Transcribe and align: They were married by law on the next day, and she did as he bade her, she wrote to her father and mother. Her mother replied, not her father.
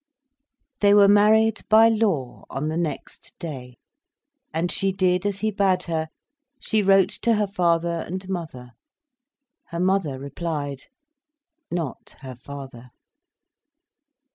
They 0.79 0.95
were 0.95 1.07
married 1.07 1.61
by 1.69 1.87
law 1.87 2.45
on 2.49 2.69
the 2.69 2.75
next 2.77 3.35
day, 3.37 3.77
and 4.51 4.71
she 4.71 4.91
did 4.91 5.27
as 5.27 5.41
he 5.41 5.51
bade 5.51 5.83
her, 5.83 6.07
she 6.59 6.81
wrote 6.81 7.11
to 7.21 7.35
her 7.35 7.45
father 7.45 7.99
and 7.99 8.27
mother. 8.27 8.71
Her 9.67 9.79
mother 9.79 10.17
replied, 10.17 10.85
not 11.69 12.15
her 12.21 12.33
father. 12.35 12.89